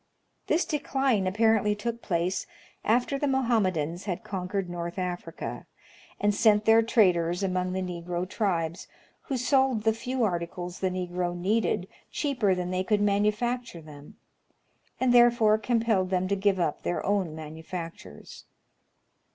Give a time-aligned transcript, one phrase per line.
[0.47, 2.47] This decline apparently took place
[2.83, 5.67] after the Mohammedans had conquered North Africa,
[6.19, 8.87] and sent their traders among the Negro tribes,
[9.25, 14.17] who sold the few articles the Negro needed cheaper than they could manufacture them,
[14.99, 18.45] and therefore compelled them to give up their own manufactures.